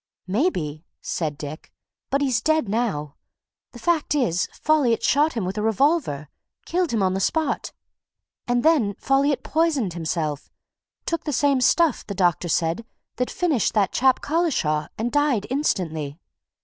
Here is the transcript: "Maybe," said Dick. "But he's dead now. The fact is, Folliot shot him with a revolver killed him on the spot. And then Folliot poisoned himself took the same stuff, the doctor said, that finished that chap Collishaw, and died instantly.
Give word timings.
"Maybe," 0.25 0.83
said 0.99 1.37
Dick. 1.37 1.71
"But 2.09 2.21
he's 2.21 2.41
dead 2.41 2.67
now. 2.67 3.17
The 3.71 3.77
fact 3.77 4.15
is, 4.15 4.49
Folliot 4.51 5.03
shot 5.03 5.33
him 5.33 5.45
with 5.45 5.59
a 5.59 5.61
revolver 5.61 6.27
killed 6.65 6.89
him 6.91 7.03
on 7.03 7.13
the 7.13 7.19
spot. 7.19 7.71
And 8.47 8.63
then 8.63 8.95
Folliot 8.95 9.43
poisoned 9.43 9.93
himself 9.93 10.49
took 11.05 11.25
the 11.25 11.31
same 11.31 11.61
stuff, 11.61 12.03
the 12.07 12.15
doctor 12.15 12.49
said, 12.49 12.83
that 13.17 13.29
finished 13.29 13.75
that 13.75 13.91
chap 13.91 14.21
Collishaw, 14.21 14.87
and 14.97 15.11
died 15.11 15.45
instantly. 15.51 16.17